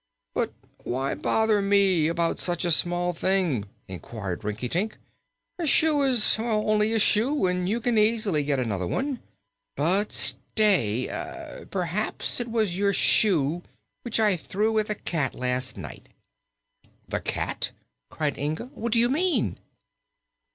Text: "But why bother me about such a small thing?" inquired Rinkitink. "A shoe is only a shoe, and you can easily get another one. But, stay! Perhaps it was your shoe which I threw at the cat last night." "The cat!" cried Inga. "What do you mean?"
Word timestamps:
"But 0.33 0.51
why 0.83 1.13
bother 1.13 1.61
me 1.61 2.07
about 2.07 2.39
such 2.39 2.65
a 2.65 2.71
small 2.71 3.13
thing?" 3.13 3.65
inquired 3.87 4.43
Rinkitink. 4.43 4.97
"A 5.59 5.67
shoe 5.67 6.01
is 6.01 6.37
only 6.39 6.91
a 6.93 6.97
shoe, 6.99 7.45
and 7.45 7.69
you 7.69 7.79
can 7.79 7.99
easily 7.99 8.41
get 8.43 8.57
another 8.57 8.87
one. 8.87 9.19
But, 9.75 10.11
stay! 10.11 11.05
Perhaps 11.69 12.39
it 12.39 12.49
was 12.49 12.75
your 12.75 12.93
shoe 12.93 13.61
which 14.01 14.19
I 14.19 14.35
threw 14.37 14.79
at 14.79 14.87
the 14.87 14.95
cat 14.95 15.35
last 15.35 15.77
night." 15.77 16.09
"The 17.07 17.19
cat!" 17.19 17.71
cried 18.09 18.39
Inga. 18.39 18.71
"What 18.73 18.93
do 18.93 18.97
you 18.99 19.07
mean?" 19.07 19.59